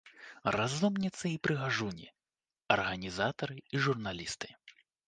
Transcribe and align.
Разумніцы 0.55 1.25
і 1.33 1.35
прыгажуні, 1.47 2.07
арганізатары 2.79 3.57
і 3.75 3.85
журналісты. 3.87 4.47